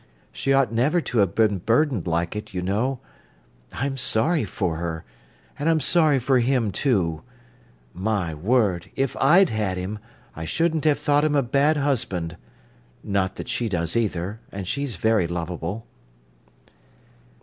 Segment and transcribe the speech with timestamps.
[0.31, 2.99] She ought never to have been burdened like it, you know.
[3.71, 5.05] I'm sorry for her,
[5.59, 7.21] and I'm sorry for him too.
[7.93, 9.99] My word, if I'd had him,
[10.35, 12.35] I shouldn't have thought him a bad husband!
[13.03, 15.85] Not that she does either; and she's very lovable."